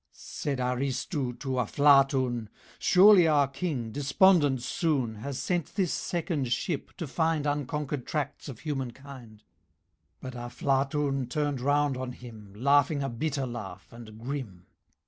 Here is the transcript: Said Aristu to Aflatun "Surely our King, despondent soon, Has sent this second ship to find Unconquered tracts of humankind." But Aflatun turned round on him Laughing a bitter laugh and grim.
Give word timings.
Said 0.13 0.57
Aristu 0.59 1.37
to 1.37 1.59
Aflatun 1.59 2.47
"Surely 2.79 3.27
our 3.27 3.47
King, 3.47 3.91
despondent 3.91 4.63
soon, 4.63 5.13
Has 5.17 5.37
sent 5.37 5.75
this 5.75 5.93
second 5.93 6.51
ship 6.51 6.91
to 6.97 7.05
find 7.05 7.45
Unconquered 7.45 8.07
tracts 8.07 8.49
of 8.49 8.61
humankind." 8.61 9.43
But 10.19 10.33
Aflatun 10.33 11.29
turned 11.29 11.61
round 11.61 11.97
on 11.97 12.13
him 12.13 12.51
Laughing 12.55 13.03
a 13.03 13.09
bitter 13.09 13.45
laugh 13.45 13.93
and 13.93 14.17
grim. 14.17 14.65